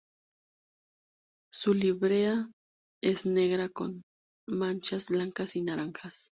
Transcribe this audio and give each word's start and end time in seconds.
Su 1.53 1.75
librea 1.75 2.49
es 3.03 3.27
negra 3.27 3.69
con 3.69 4.01
manchas 4.49 5.09
blancas 5.09 5.55
y 5.55 5.61
naranjas. 5.61 6.29